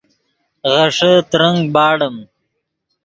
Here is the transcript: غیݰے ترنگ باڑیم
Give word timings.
غیݰے 0.71 1.13
ترنگ 1.29 1.59
باڑیم 1.73 2.15